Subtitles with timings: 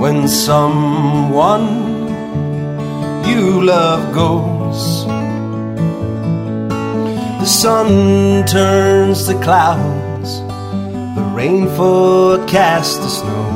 [0.00, 1.68] when someone
[3.28, 5.04] you love goes.
[7.40, 10.40] The sun turns to clouds,
[11.16, 13.48] the rain forecasts the snow.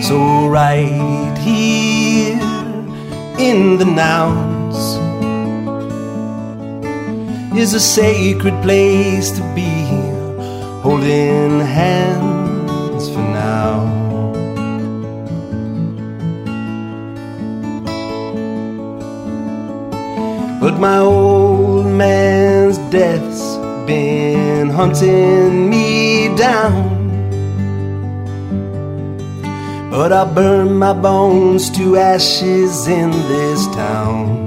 [0.00, 2.40] So, right here
[3.38, 4.78] in the nouns
[7.54, 9.68] is a sacred place to be,
[10.80, 12.37] holding hands
[20.78, 26.98] my old man's death's been hunting me down.
[29.90, 34.46] But I'll burn my bones to ashes in this town.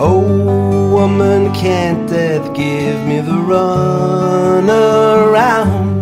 [0.00, 5.94] Oh, woman, can't death give me the run around?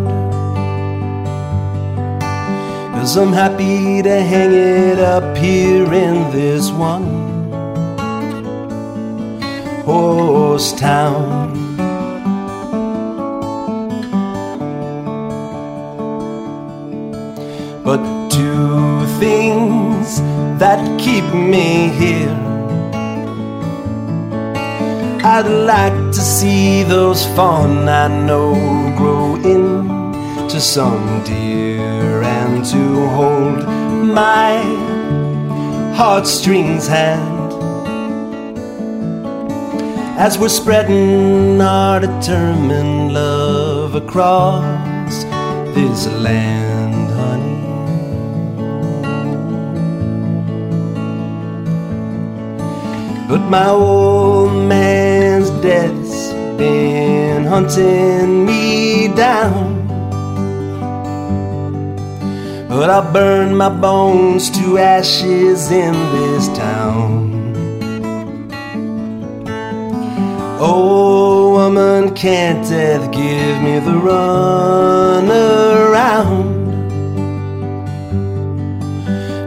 [2.95, 7.03] Cause I'm happy to hang it up here in this one
[9.85, 11.51] horse town.
[17.85, 20.21] But two things
[20.61, 22.39] that keep me here.
[25.25, 28.55] I'd like to see those fawn I know
[28.97, 33.67] grow into some deer and to hold
[34.21, 34.82] my
[36.05, 37.53] heartstrings hand
[40.19, 45.23] as we're spreading our determined love across
[45.77, 47.63] this land, honey.
[53.29, 59.72] But my old man's death's been hunting me down.
[62.75, 67.53] But I'll burn my bones to ashes in this town.
[70.59, 76.63] Oh, woman, can't death give me the run around?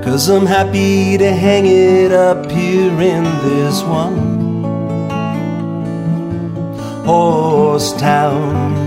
[0.04, 4.36] Cause I'm happy to hang it up here in this one
[7.04, 8.85] horse town.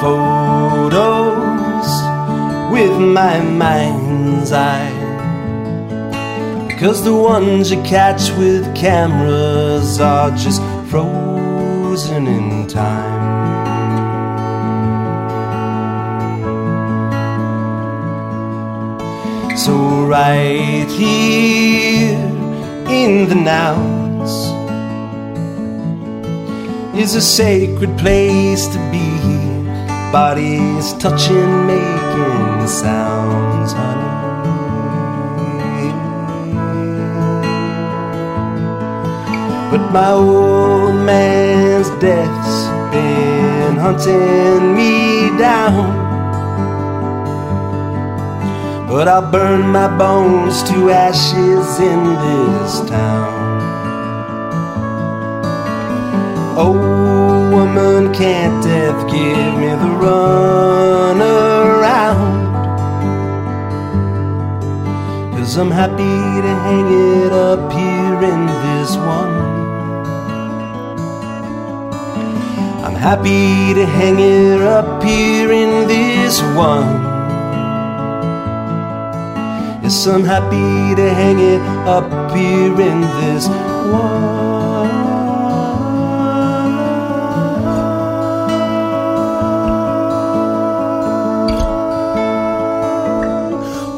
[0.00, 0.98] Photos
[2.72, 4.94] with my mind's eye.
[6.78, 13.18] Cause the ones you catch with cameras are just frozen in time.
[19.56, 19.74] So,
[20.06, 22.16] right here
[22.88, 24.34] in the nows
[26.96, 29.17] is a sacred place to be.
[30.12, 34.08] Bodies touching, making sounds, honey.
[39.70, 46.08] But my old man's death's been hunting me down.
[48.88, 53.36] But I'll burn my bones to ashes in this town.
[56.56, 57.17] Oh,
[57.58, 62.32] woman, can't death give me the run around?
[65.34, 69.36] Cause I'm happy to hang it up here in this one.
[72.84, 76.90] I'm happy to hang it up here in this one.
[79.82, 81.62] Yes, I'm happy to hang it
[81.96, 84.57] up here in this one.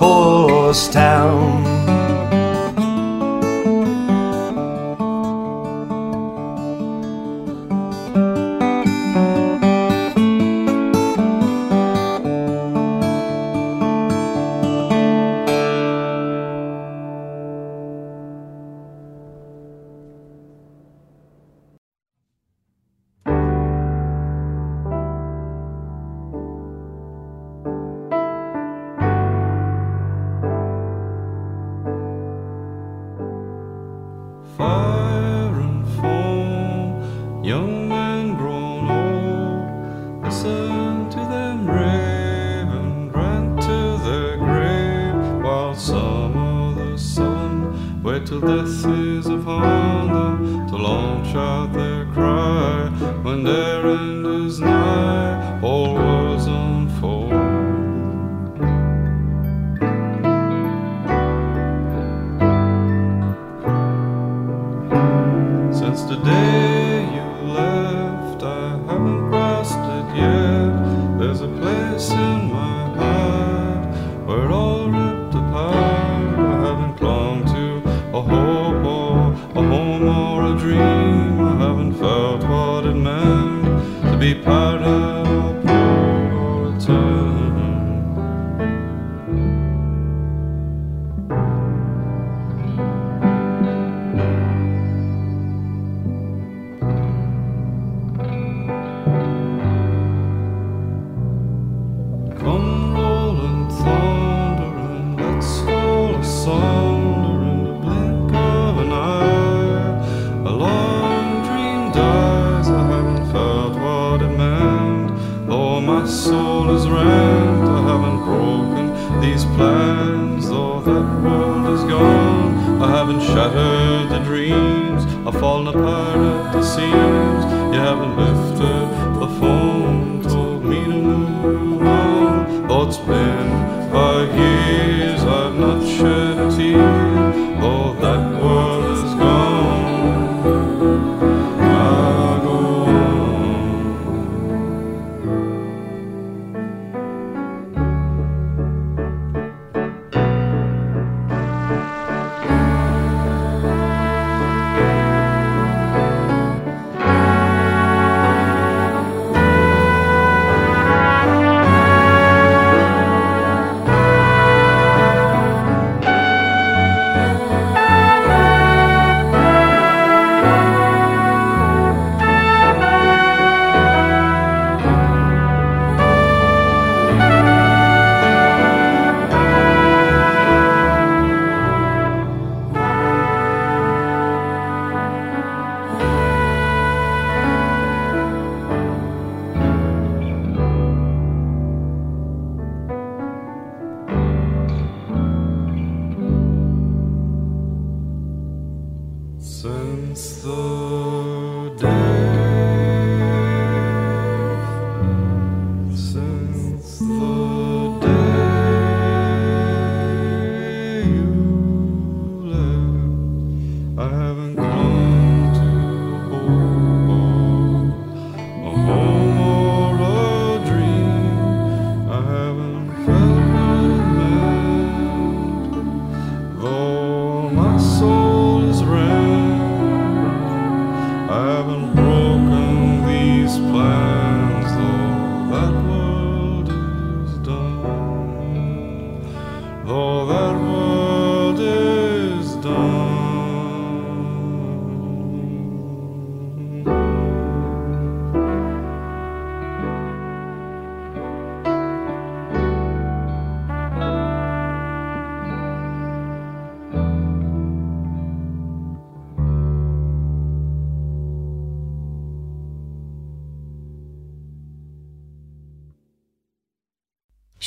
[0.01, 0.89] Horse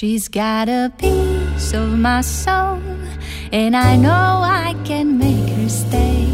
[0.04, 2.82] She's got a piece of my soul,
[3.54, 6.28] and I know I can make her stay.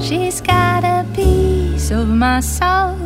[0.00, 2.98] She's got a piece of my soul,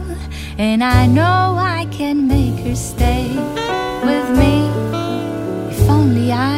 [0.56, 3.28] and I know I can make her stay
[4.02, 4.70] with me
[5.70, 6.55] if only I.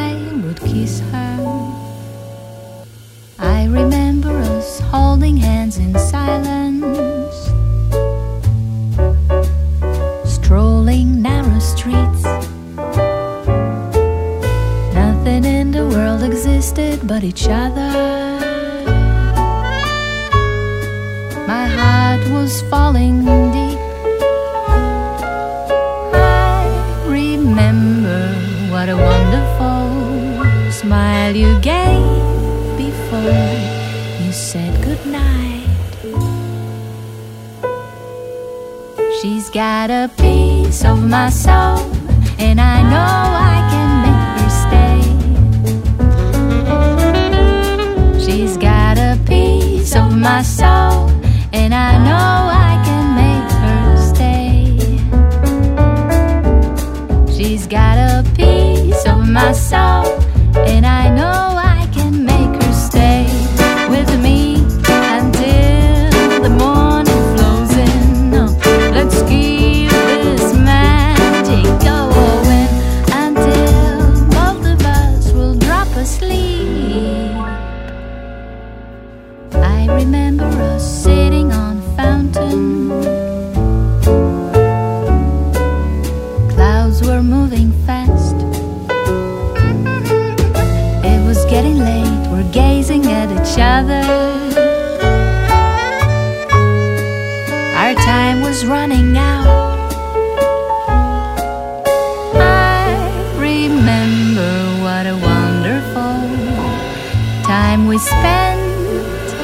[107.89, 108.61] we spent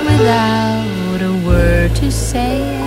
[0.05, 2.84] without a word to say.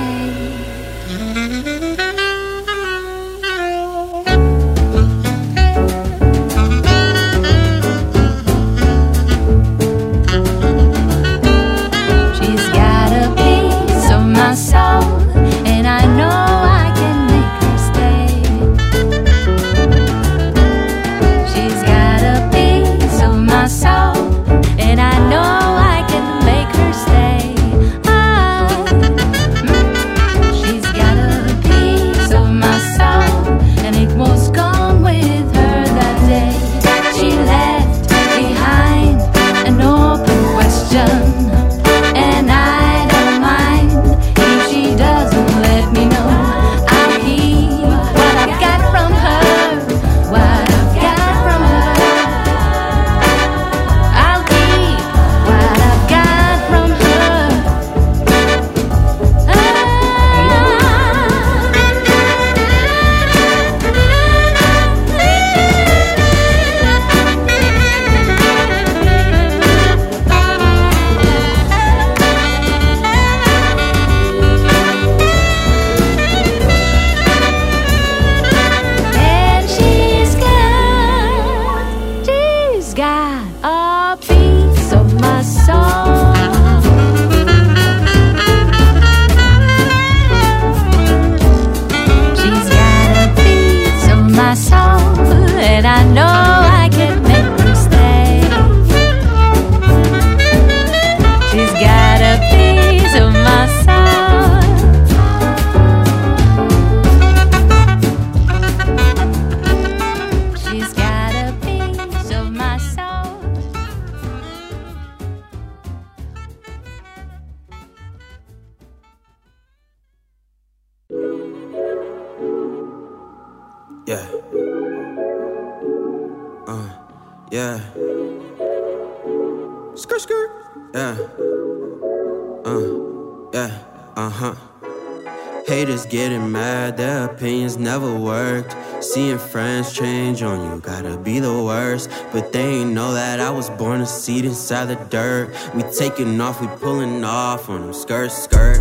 [144.79, 145.75] Inside the dirt.
[145.75, 147.93] We taking off, we pulling off on them.
[147.93, 148.79] Skirt, skirt,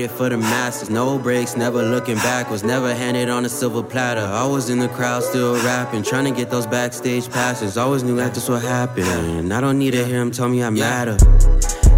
[0.00, 0.90] shot, headed for the masses.
[0.90, 2.50] No breaks, never looking back.
[2.50, 4.20] Was never handed on a silver platter.
[4.20, 7.76] I was in the crowd still rapping, trying to get those backstage passes.
[7.76, 9.52] Always knew that this would happen.
[9.52, 11.16] I don't need to hear him tell me I matter.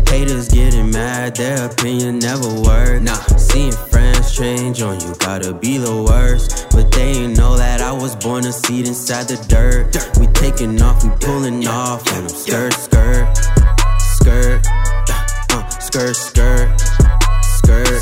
[0.08, 3.02] Haters getting mad, their opinion never work.
[3.02, 6.66] Nah, seeing friends change on you, gotta be the worst.
[6.70, 9.96] But they ain't know that I was born a seed inside the dirt.
[10.20, 12.28] We taking off, we pulling off on them.
[12.28, 13.26] Skirt, skirt,
[13.98, 16.80] skirt, uh, skirt, skirt,
[17.64, 18.00] skirt,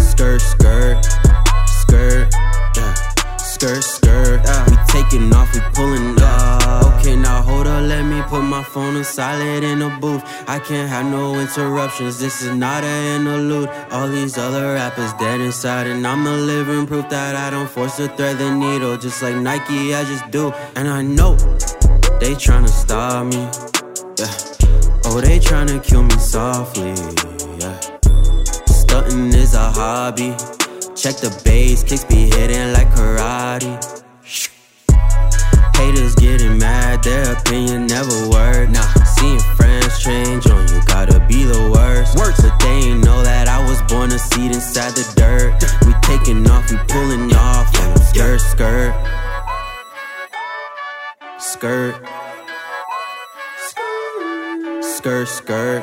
[0.00, 1.04] skirt, skirt, skirt,
[1.66, 2.34] skirt,
[2.76, 2.94] yeah.
[3.38, 4.40] skirt, skirt.
[4.68, 6.98] We taking off, we pulling off.
[6.98, 10.22] Okay, now hold up, let me put my phone on silent in the booth.
[10.48, 12.18] I can't have no interruptions.
[12.18, 13.68] This is not an interlude.
[13.90, 17.96] All these other rappers dead inside, and I'm a living proof that I don't force
[17.96, 19.94] to thread the needle, just like Nike.
[19.94, 21.36] I just do, and I know
[22.20, 23.42] they tryna stop me.
[24.18, 24.32] Yeah.
[25.06, 26.94] Oh, they tryna kill me softly.
[27.58, 27.93] Yeah.
[28.94, 30.30] Stunting is a hobby.
[30.94, 33.74] Check the bass, kicks be hitting like karate.
[35.74, 38.70] Haters getting mad, their opinion never work.
[38.70, 38.86] Nah,
[39.18, 42.16] seeing friends change on you, gotta be the worst.
[42.16, 45.58] Worst, but they ain't know that I was born a seed inside the dirt.
[45.84, 47.66] We taking off, we pulling off.
[47.80, 48.02] on them.
[48.04, 48.94] Skirt, skirt,
[51.40, 51.94] skirt,
[54.84, 55.82] skirt, skirt,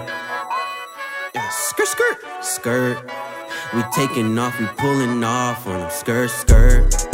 [1.35, 3.11] yeah, skirt, skirt, skirt.
[3.73, 5.91] We taking off, we pulling off on them.
[5.91, 7.10] Skirt, skirt.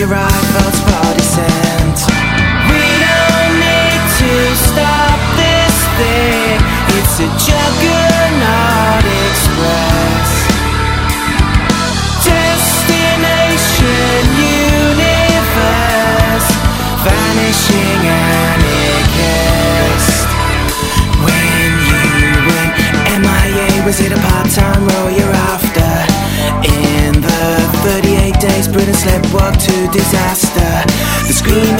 [0.00, 2.08] your iPhone's body scent
[2.72, 6.56] We don't need to stop this thing.
[6.96, 10.48] It's a juggernaut express.
[12.24, 14.24] Destination
[14.80, 16.48] universe.
[17.04, 18.00] Vanishing
[18.40, 20.24] anarchist
[21.28, 22.08] When you
[22.48, 22.72] went
[23.20, 25.92] MIA Was it a part-time role you're after?
[26.64, 30.84] In the 38 days Britain slept walked disaster.
[31.26, 31.79] The screen.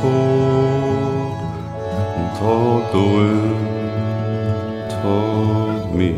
[0.00, 1.36] cold
[2.16, 6.10] and caught the wind told me.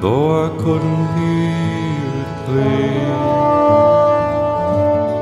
[0.00, 3.18] Though I couldn't hear it clear,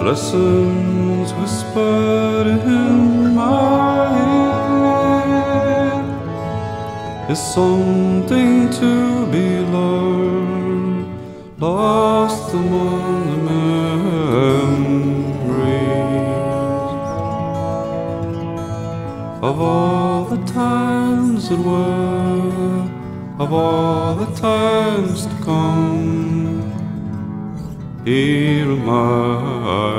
[0.09, 2.47] lessons whispered
[2.79, 2.97] in
[3.35, 5.57] my ear
[7.33, 8.93] is something to
[9.33, 9.46] be
[23.39, 26.63] of all the times to come.
[28.05, 29.96] Here am I.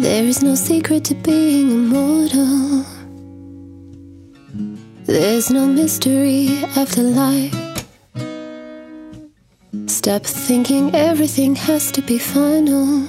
[0.00, 2.86] There is no secret to being immortal.
[5.04, 7.54] There's no mystery after life.
[9.88, 13.04] Stop thinking everything has to be final.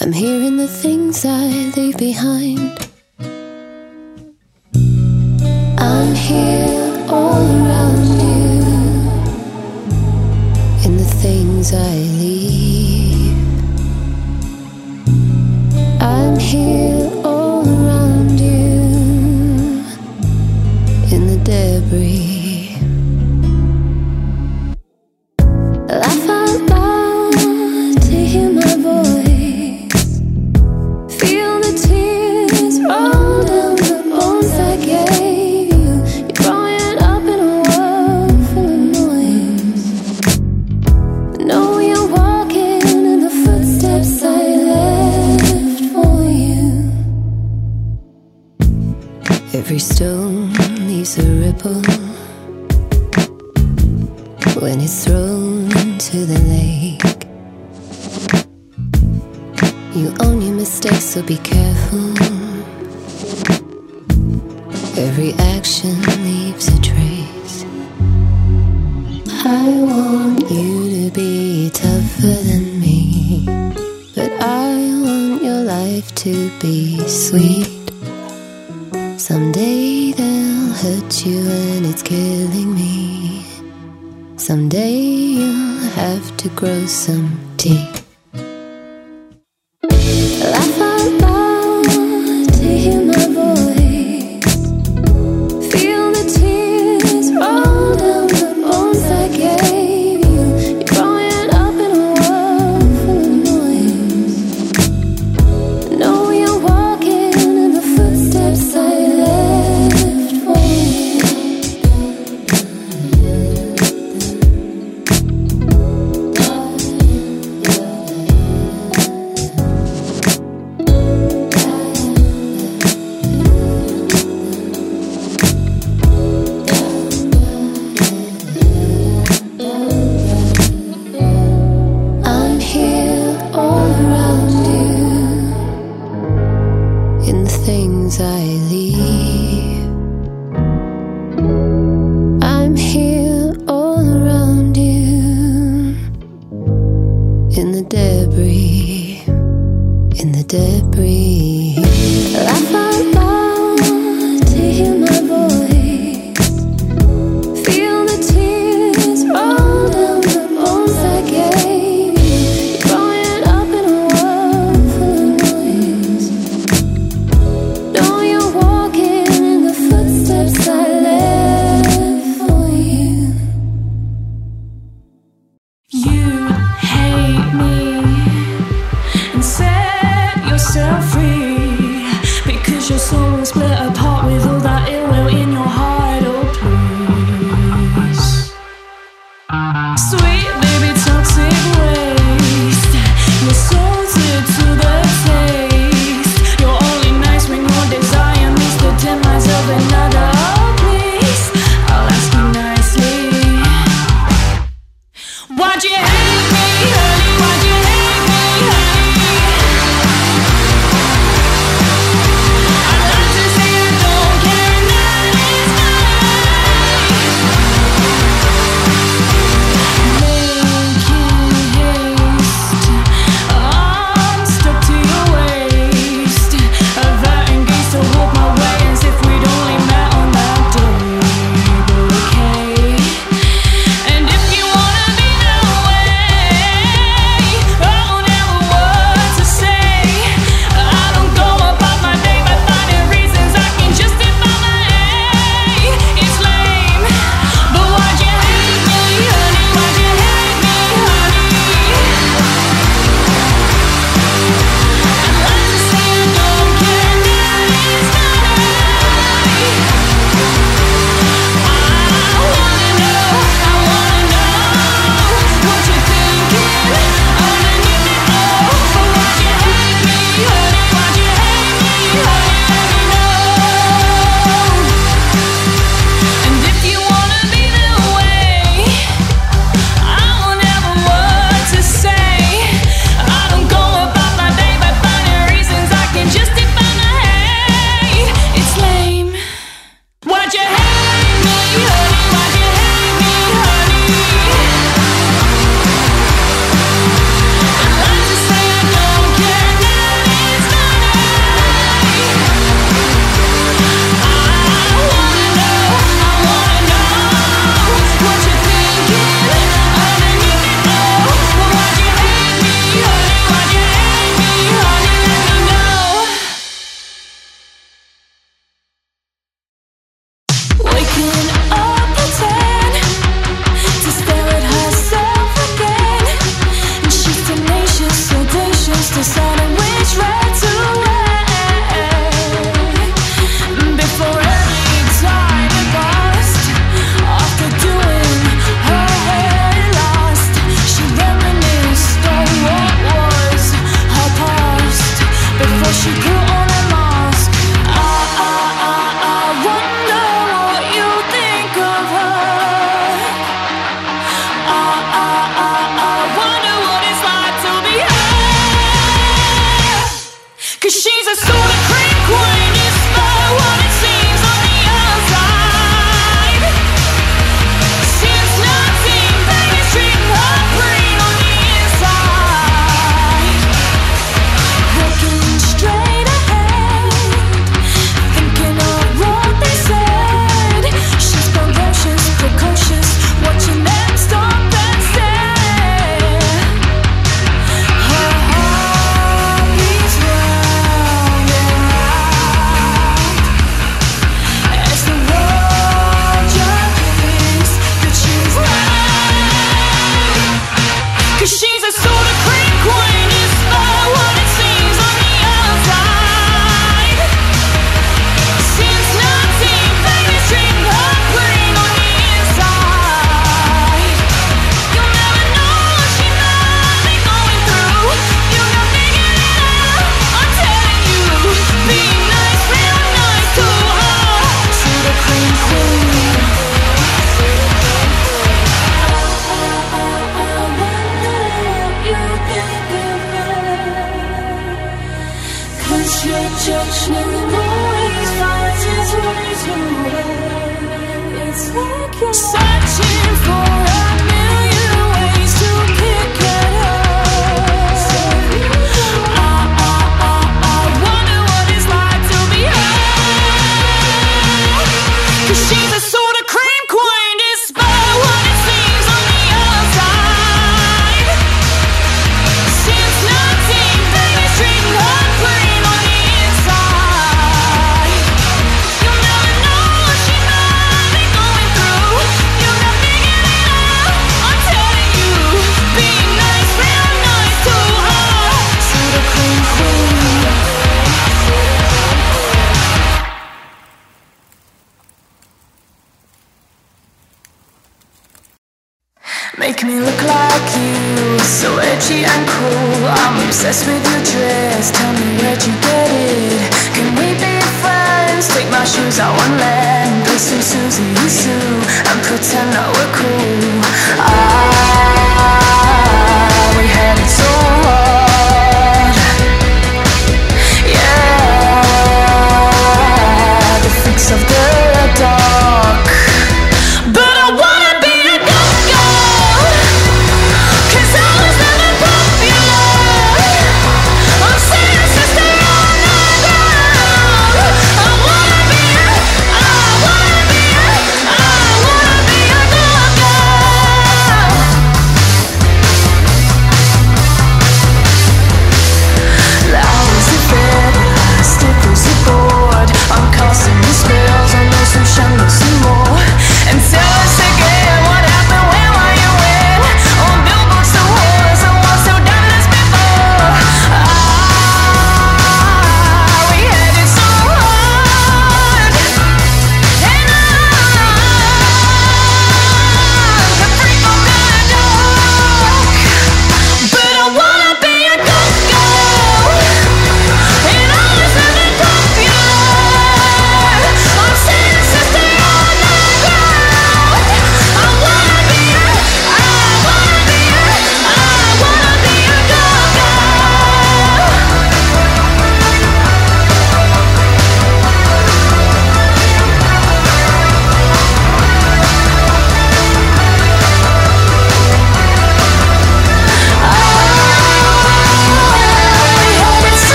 [0.00, 1.46] I'm hearing the things I
[1.76, 2.78] leave behind.
[5.80, 8.62] I'm here all around you
[10.84, 12.69] in the things I leave.
[16.50, 16.99] here.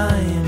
[0.00, 0.39] time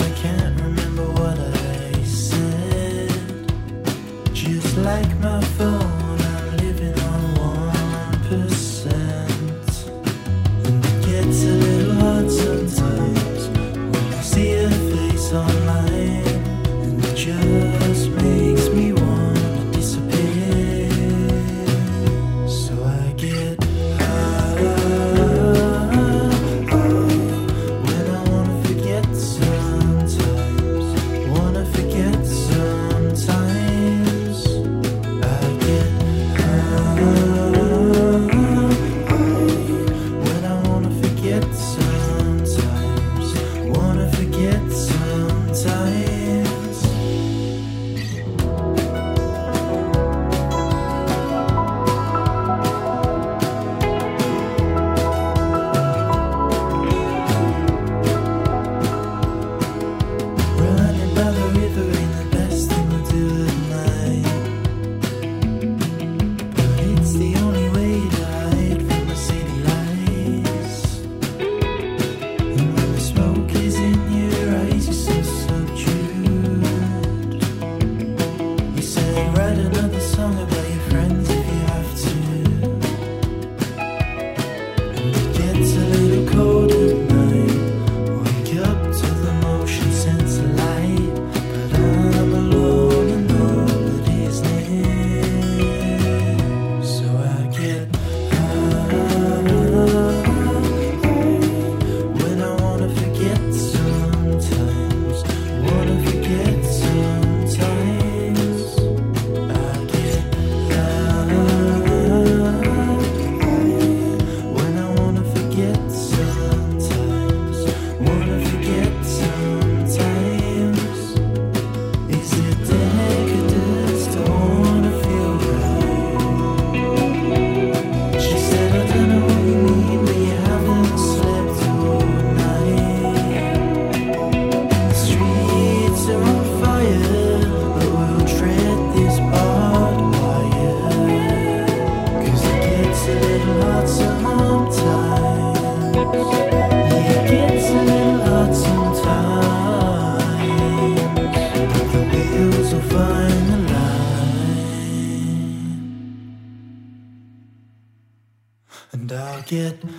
[159.52, 159.91] get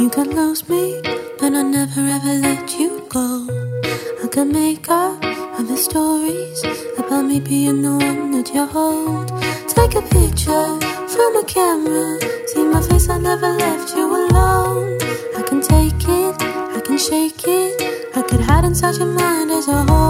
[0.00, 0.98] You could lose me,
[1.38, 3.46] but I'll never ever let you go.
[4.24, 5.22] I could make up
[5.58, 6.64] other stories
[6.96, 9.28] about me being the one that you hold.
[9.68, 10.68] Take a picture
[11.14, 14.96] from a camera, see my face, I never left you alone.
[15.36, 16.34] I can take it,
[16.76, 20.09] I can shake it, I could hide inside your mind as a whole.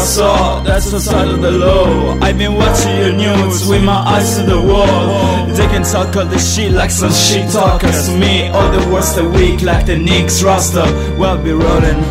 [0.00, 2.18] I saw, that's outside of the law.
[2.22, 5.46] I've been watching your news with my eyes to the wall.
[5.48, 8.08] They can talk all this shit like some shit talkers.
[8.08, 10.86] Me, all the words are weak like the Knicks roster.
[11.18, 12.02] Well, be rolling,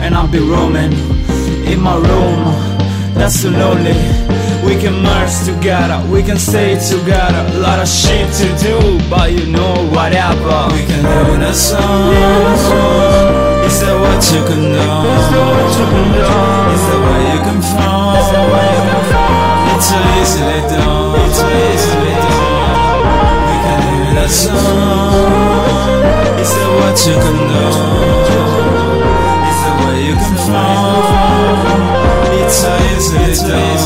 [0.00, 0.94] and I'll be roaming
[1.70, 2.40] in my room.
[3.12, 3.92] That's so lonely.
[4.64, 7.44] We can merge together, we can stay together.
[7.56, 10.72] A lot of shit to do, but you know whatever.
[10.72, 11.04] We can
[11.34, 13.13] in a song.
[13.84, 14.80] Is that what you can do?
[14.80, 15.28] Is
[16.88, 18.16] that where you come from?
[19.76, 21.20] It's so easily done.
[21.20, 23.04] It's so easily done.
[23.44, 24.56] We can in a song.
[26.40, 27.64] Is that what you can do?
[29.52, 30.88] Is that where you come from?
[32.40, 33.84] It's so easily done.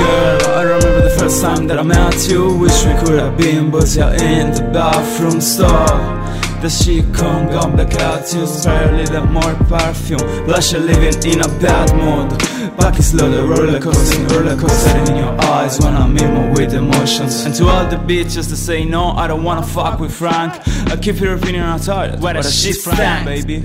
[0.00, 2.56] Girl, I remember the first time that I met you.
[2.56, 6.17] Wish we could have been, but you're in the bathroom stall.
[6.60, 10.44] The shit come gone black out you spare a little more perfume.
[10.44, 12.36] Blush you're living in a bad mood.
[12.76, 16.50] Back is slow, the roller coaster, roller coaster in your eyes when I'm in my
[16.50, 17.44] with emotions.
[17.44, 20.52] And to all the bitches that say no, I don't wanna fuck with Frank.
[20.90, 23.62] I keep your opinion on target, where the shit stand, baby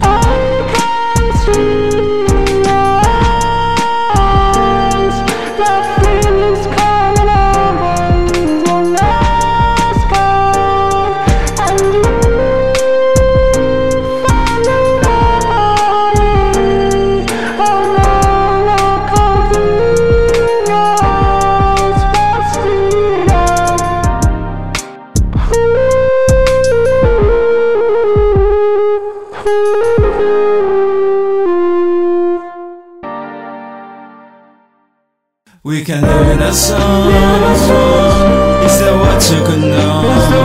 [35.83, 37.11] We can live in a song.
[37.11, 39.67] Is that what you can do?
[39.67, 40.39] Is that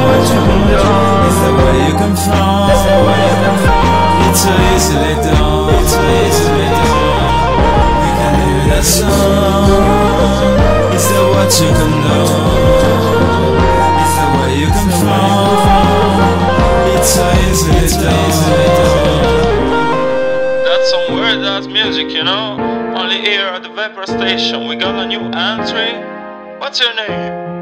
[1.55, 2.74] where you come from?
[4.27, 5.78] It's so easily done.
[5.78, 7.55] It's so easily done.
[8.02, 9.78] We can live in a song.
[10.90, 12.19] Is that what you can do?
[13.94, 16.19] Is that where you come from?
[16.98, 18.43] It's so easily done.
[20.66, 22.59] That's some weird ass music, you know?
[22.98, 24.69] Only here at the Station.
[24.69, 25.93] We got a new entry.
[26.59, 27.57] What's your name?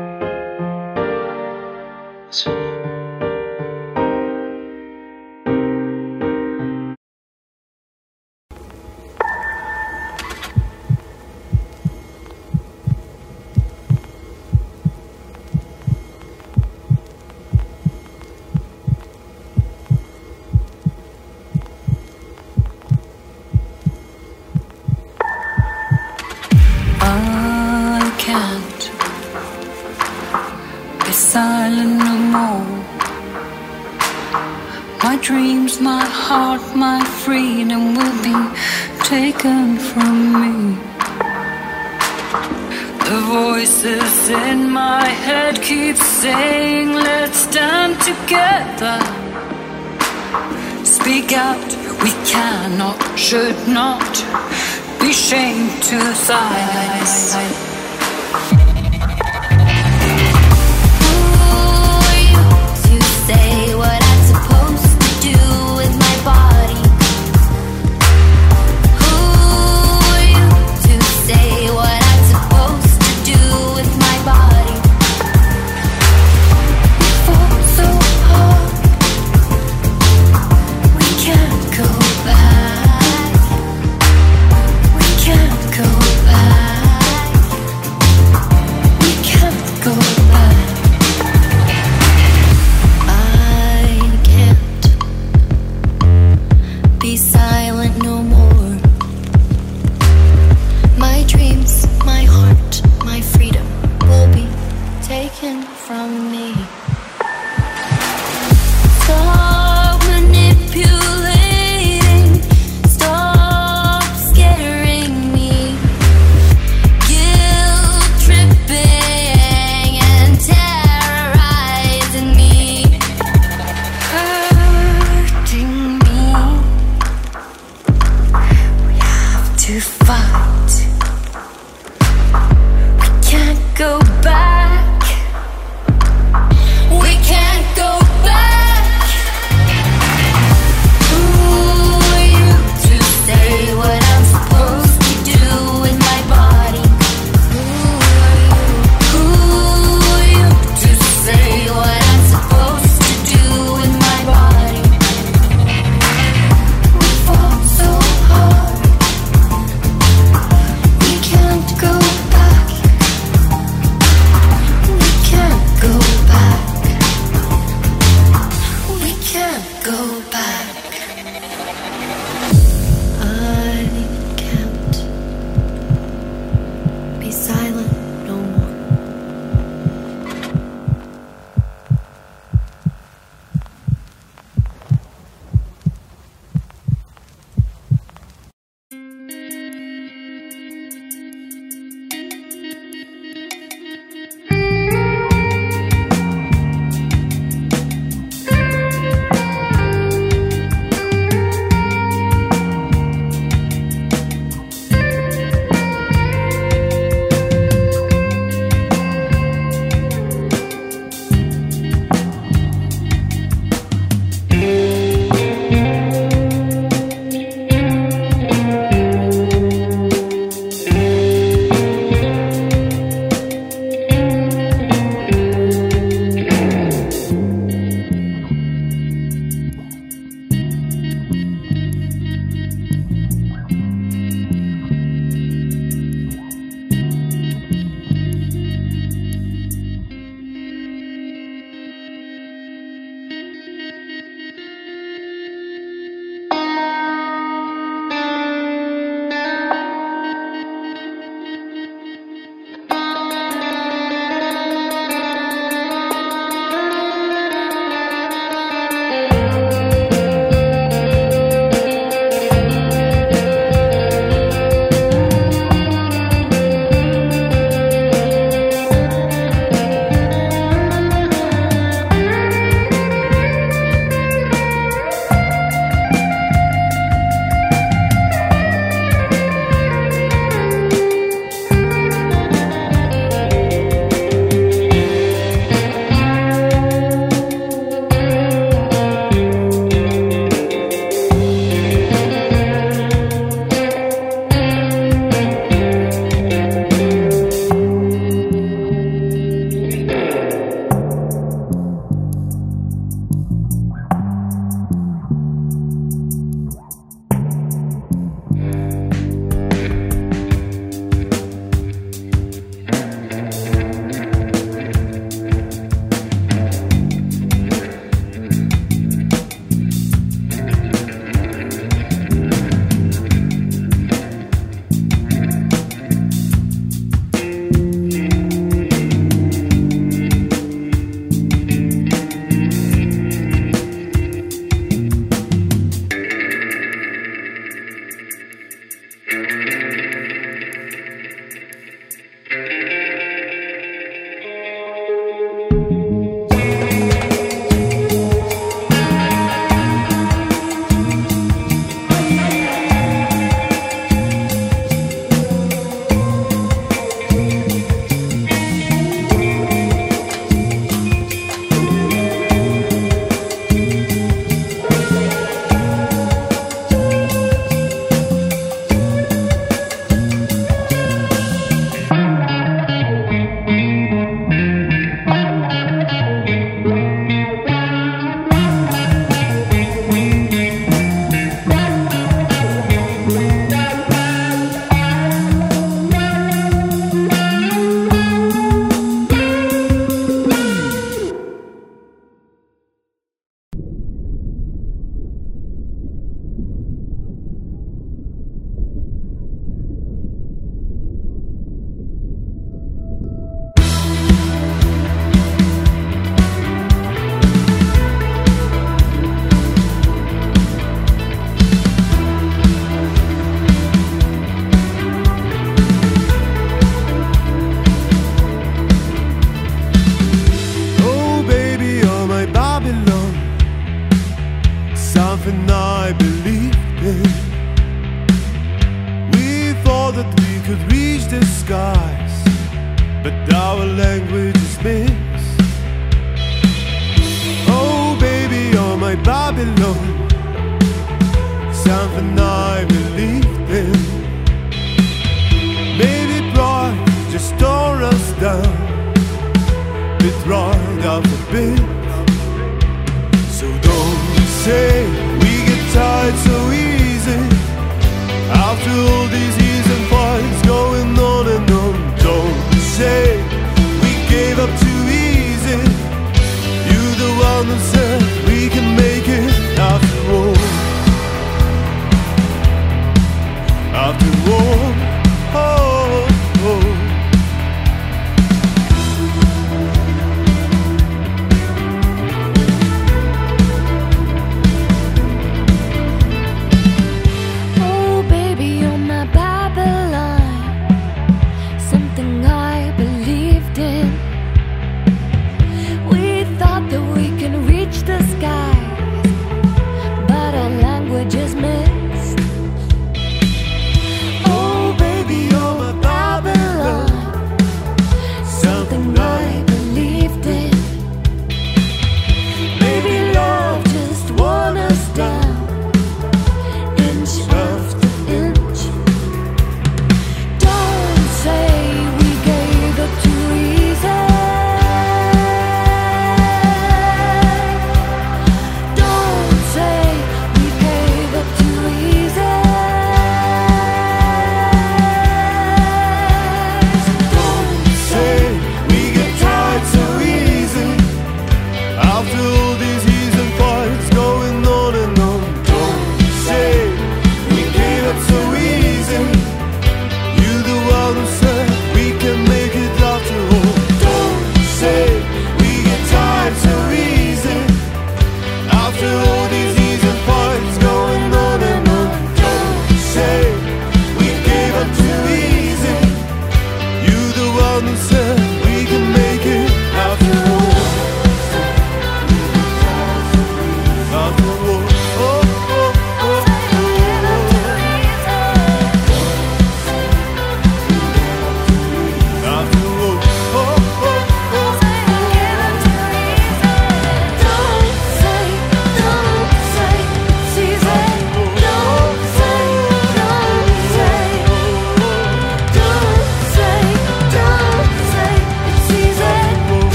[55.80, 57.55] To silence.